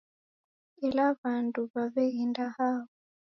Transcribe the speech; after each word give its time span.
Ela 0.85 1.05
w'andu 1.19 1.61
w'aw'eghenda 1.71 2.45
hao 2.55 2.81